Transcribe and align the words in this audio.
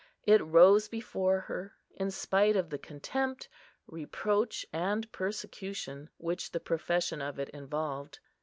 It 0.23 0.43
rose 0.43 0.87
before 0.87 1.41
her, 1.41 1.75
in 1.91 2.09
spite 2.09 2.55
of 2.55 2.71
the 2.71 2.79
contempt, 2.79 3.47
reproach, 3.85 4.65
and 4.73 5.05
persecution 5.11 6.09
which 6.17 6.49
the 6.49 6.59
profession 6.59 7.21
of 7.21 7.37
it 7.37 7.49
involved. 7.49 8.17